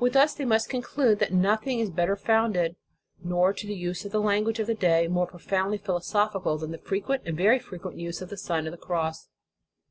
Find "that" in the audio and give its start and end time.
1.18-1.34